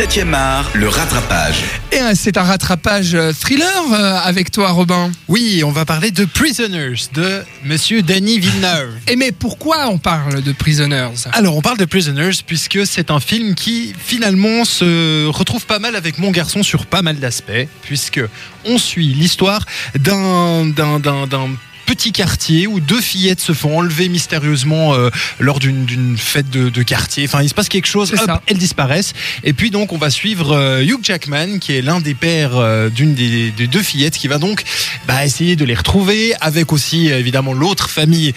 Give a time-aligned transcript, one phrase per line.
[0.00, 1.62] 7e art, le rattrapage.
[1.92, 5.12] Et euh, c'est un rattrapage euh, thriller euh, avec toi, Robin.
[5.28, 8.94] Oui, on va parler de Prisoners de Monsieur Denis Villeneuve.
[9.08, 11.28] Et mais pourquoi on parle de Prisoners?
[11.34, 15.94] Alors, on parle de Prisoners puisque c'est un film qui finalement se retrouve pas mal
[15.94, 18.22] avec mon garçon sur pas mal d'aspects, puisque
[18.64, 19.66] on suit l'histoire
[19.98, 21.50] d'un d'un d'un d'un
[21.90, 25.10] petit quartier où deux fillettes se font enlever mystérieusement euh,
[25.40, 27.24] lors d'une fête de, de quartier.
[27.24, 29.12] Enfin, il se passe quelque chose, hop, elles disparaissent.
[29.42, 32.90] Et puis donc, on va suivre euh, Hugh Jackman, qui est l'un des pères euh,
[32.90, 34.62] d'une des, des deux fillettes, qui va donc
[35.08, 38.34] bah, essayer de les retrouver, avec aussi évidemment l'autre famille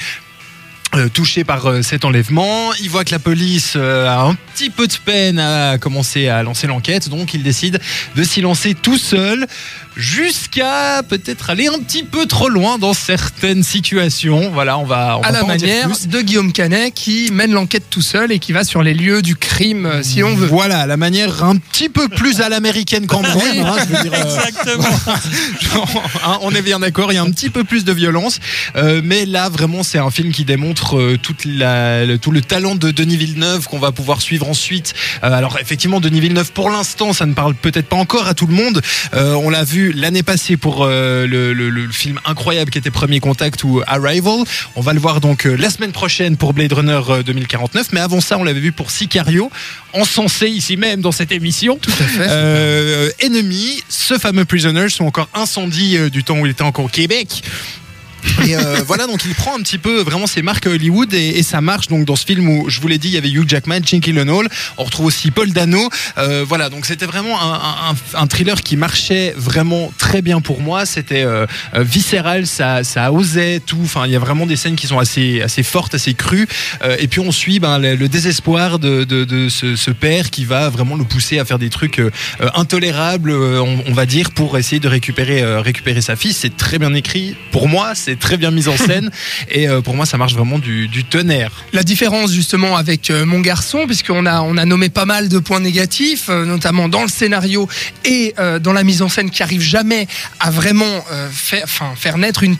[1.13, 2.71] touché par cet enlèvement.
[2.75, 6.67] Il voit que la police a un petit peu de peine à commencer à lancer
[6.67, 7.79] l'enquête, donc il décide
[8.15, 9.47] de s'y lancer tout seul
[9.95, 14.51] jusqu'à peut-être aller un petit peu trop loin dans certaines situations.
[14.51, 16.07] Voilà, on va, on À va la pas en dire manière plus.
[16.07, 19.35] de Guillaume Canet qui mène l'enquête tout seul et qui va sur les lieux du
[19.35, 20.47] crime euh, si on veut.
[20.47, 23.31] Voilà, la manière un petit peu plus à l'américaine quand même.
[23.35, 23.59] Oui.
[23.59, 24.77] hein, je veux dire, euh,
[25.73, 28.39] Genre, hein, on est bien d'accord, il y a un petit peu plus de violence,
[28.75, 32.41] Euh, mais là vraiment c'est un film qui démontre euh, toute la, le- tout le
[32.41, 34.93] talent de Denis Villeneuve qu'on va pouvoir suivre ensuite.
[35.23, 38.47] Euh, alors effectivement Denis Villeneuve pour l'instant ça ne parle peut-être pas encore à tout
[38.47, 38.81] le monde.
[39.13, 42.91] Euh, on l'a vu l'année passée pour euh, le, le- le film incroyable qui était
[42.91, 44.43] Premier Contact ou Arrival.
[44.75, 47.99] On va le voir donc euh, la semaine prochaine pour Blade Runner euh, 2049, mais
[47.99, 49.51] avant ça on l'avait vu pour Sicario,
[49.93, 51.77] encensé ici même dans cette émission.
[51.81, 52.27] Tout à fait.
[52.29, 56.85] Euh, Enemy, ce fameux Prisoners, ou encore Incendie euh, du temps où il était encore
[56.85, 57.43] au Québec.
[58.45, 61.61] Et euh, voilà, donc il prend un petit peu vraiment ses marques Hollywood et, ça
[61.61, 63.79] marche donc dans ce film où je vous l'ai dit, il y avait Hugh Jackman,
[63.83, 65.89] Jinky Lenall, on retrouve aussi Paul Dano.
[66.17, 70.85] Euh, voilà, donc c'était vraiment un, thriller qui marchait vraiment très bien pour moi.
[70.85, 71.45] C'était euh,
[71.75, 73.81] viscéral, ça, ça osait tout.
[73.83, 76.47] Enfin, il y a vraiment des scènes qui sont assez, assez fortes, assez crues.
[76.99, 79.05] Et puis on suit ben, le, désespoir de,
[79.49, 82.01] ce, père qui va vraiment le pousser à faire des trucs
[82.55, 86.33] intolérables, on, va dire, pour essayer de récupérer, récupérer sa fille.
[86.33, 87.35] C'est très bien écrit.
[87.51, 89.11] Pour moi, c'est très bien mis en scène.
[89.49, 91.51] et euh, pour moi, ça marche vraiment du, du tonnerre.
[91.73, 95.39] La différence justement avec euh, mon garçon, puisqu'on a, on a nommé pas mal de
[95.39, 97.67] points négatifs, euh, notamment dans le scénario
[98.05, 100.07] et dans la mise en scène qui arrive jamais
[100.39, 102.57] à vraiment faire, enfin, faire naître une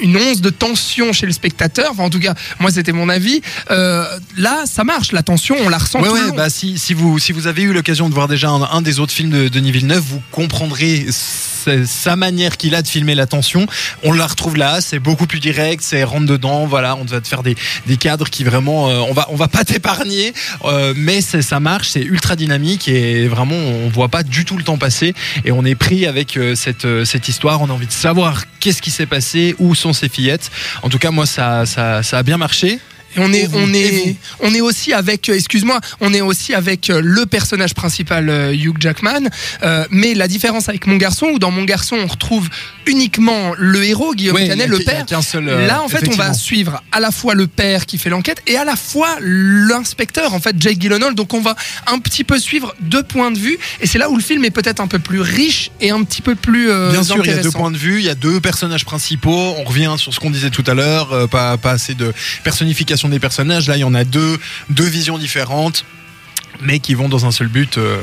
[0.00, 1.90] une- once de tension chez le spectateur.
[1.92, 3.40] Enfin, en tout cas, moi, c'était mon avis.
[3.70, 4.04] Euh,
[4.36, 5.12] là, ça marche.
[5.12, 6.34] La tension, on la ressent Ouais, tout le ouais, long.
[6.36, 9.00] bah si, si, vous, si vous avez eu l'occasion de voir déjà un, un des
[9.00, 13.66] autres films de Denis Villeneuve, vous comprendrez sa- manière qu'il a de filmer la tension.
[14.02, 17.28] On la retrouve là, c'est beaucoup plus direct, c'est rentre dedans, voilà, on va te
[17.28, 20.32] faire des, des cadres qui vraiment, euh, on va, on va pas t'épargner,
[20.64, 24.64] euh, mais ça marche, c'est ultra dynamique et vraiment on voit pas du tout le
[24.64, 25.14] temps passer
[25.44, 28.80] et on est pris avec euh, cette, cette histoire, on a envie de savoir qu'est-ce
[28.80, 30.50] qui s'est passé, où sont ces fillettes.
[30.82, 32.78] En tout cas, moi ça, a bien marché.
[33.16, 37.00] On est, on est, on est aussi avec, euh, excuse-moi, on est aussi avec euh,
[37.02, 39.28] le personnage principal euh, Hugh Jackman.
[39.62, 42.48] Euh, mais la différence avec mon garçon, où dans mon garçon on retrouve
[42.86, 45.04] uniquement le héros Guillaume Canet, a le père.
[45.22, 48.10] seul, euh, Là, en fait, on va suivre à la fois le père qui fait
[48.10, 51.14] l'enquête et à la fois l'inspecteur, en fait, Jake Gyllenhaal.
[51.14, 51.54] Donc, on va
[51.86, 53.58] un petit peu suivre deux points de vue.
[53.80, 56.22] Et c'est là où le film est peut-être un peu plus riche et un petit
[56.22, 58.14] peu plus euh, Bien sûr, il y a deux points de vue, il y a
[58.14, 59.54] deux personnages principaux.
[59.58, 63.20] On revient sur ce qu'on disait tout à l'heure, pas, pas assez de personnification des
[63.20, 63.68] personnages.
[63.68, 64.38] Là, il y en a deux,
[64.70, 65.84] deux visions différentes,
[66.60, 67.78] mais qui vont dans un seul but.
[67.78, 68.02] euh,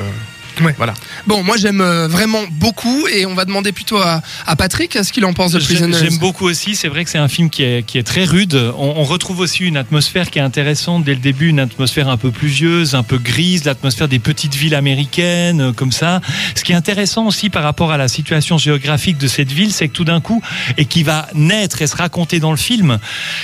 [0.62, 0.74] Ouais.
[0.78, 0.94] Voilà.
[1.28, 5.12] Bon, moi, j'aime euh, vraiment beaucoup et on va demander plutôt à, à Patrick ce
[5.12, 5.98] qu'il en pense de Prisoners.
[6.00, 6.76] J'aime beaucoup aussi.
[6.76, 8.56] C'est vrai que c'est un film qui est, qui est très rude.
[8.78, 12.18] On, on retrouve aussi une atmosphère qui est intéressante dès le début, une atmosphère un
[12.18, 16.22] peu pluvieuse, un peu grise, l'atmosphère des petites villes américaines, euh, comme ça.
[16.56, 19.88] Ce qui est intéressant aussi par rapport à la situation géographique de cette ville, c'est
[19.88, 20.42] que tout d'un coup,
[20.78, 23.00] et qui va naître et se raconter dans le film,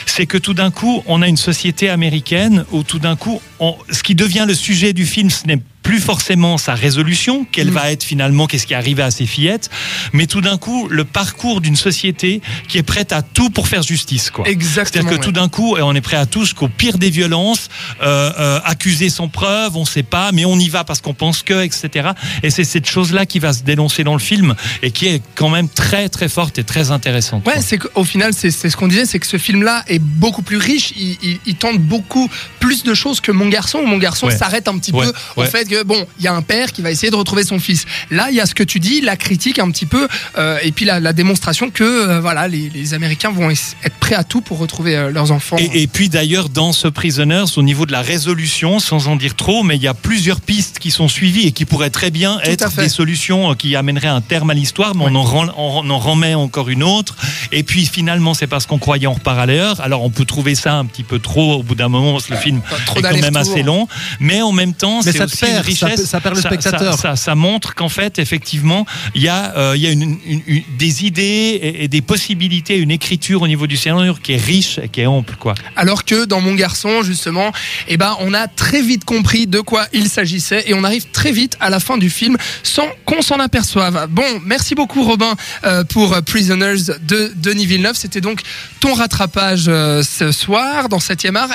[0.06, 3.76] c'est que tout d'un coup, on a une société américaine où tout d'un coup, on-
[3.90, 7.74] ce qui devient le sujet du film, ce n'est plus forcément sa résolution, quelle Mm.
[7.74, 9.70] va être finalement, qu'est-ce qui est arrivé à ces fillettes,
[10.14, 13.82] mais tout d'un coup le parcours d'une société qui est prête à tout pour faire
[13.84, 14.30] justice.
[14.30, 14.48] Quoi.
[14.48, 15.04] Exactement.
[15.04, 17.70] C'est-à-dire que tout d'un coup, on est prêt à tout jusqu'au pire des violences,
[18.02, 21.42] euh, euh, accuser sans preuve, on sait pas, mais on y va parce qu'on pense
[21.44, 22.10] que, etc.
[22.44, 25.50] Et c'est cette chose-là qui va se dénoncer dans le film et qui est quand
[25.50, 27.46] même très très forte et très intéressante.
[27.48, 30.58] Ouais, c'est qu'au final, c'est ce qu'on disait, c'est que ce film-là est beaucoup plus
[30.58, 30.94] riche.
[30.98, 32.30] Il, il- il tente beaucoup
[32.60, 33.80] plus de choses que Mon Garçon.
[33.80, 34.38] où Mon Garçon Ouais.
[34.38, 36.82] s'arrête un petit Ouais, peu au fait que bon, il y a un père qui
[36.82, 37.86] va essayer de retrouver son fils.
[38.10, 40.08] Là, il y a ce que tu dis, la critique un petit peu,
[40.38, 44.16] euh, et puis la, la démonstration que euh, voilà, les, les Américains vont être prêts
[44.16, 45.58] à tout pour retrouver euh, leurs enfants.
[45.58, 49.36] Et, et puis d'ailleurs, dans ce Prisoners, au niveau de la résolution, sans en dire
[49.36, 52.40] trop, mais il y a plusieurs pistes qui sont suivies et qui pourraient très bien
[52.44, 55.90] Tout être des solutions qui amèneraient un terme à l'histoire, mais on, en rend- on
[55.90, 57.16] en remet encore une autre.
[57.52, 59.80] Et puis finalement, c'est parce qu'on croyait en repart à l'heure.
[59.82, 62.34] Alors on peut trouver ça un petit peu trop au bout d'un moment, parce que
[62.34, 62.62] le film
[62.96, 63.88] est quand même assez long.
[64.20, 66.94] Mais en même temps, c'est aussi perd ça ça perd le spectateur.
[66.98, 68.86] Ça, ça montre qu'en fait, effectivement,
[69.16, 72.02] il y a, euh, il y a une, une- une- des idées et, et des
[72.02, 75.54] possibilités, une écriture au niveau du scénario qui est riche et qui est ample, quoi.
[75.76, 77.52] Alors que dans Mon Garçon, justement,
[77.88, 81.32] eh ben, on a très vite compris de quoi il s'agissait et on arrive très
[81.32, 84.08] vite à la fin du film sans qu'on s'en aperçoive.
[84.10, 85.34] Bon, merci beaucoup Robin
[85.64, 87.96] euh, pour Prisoners de Denis Villeneuve.
[87.96, 88.42] C'était donc
[88.80, 91.50] ton rattrapage euh, ce soir dans 7e art.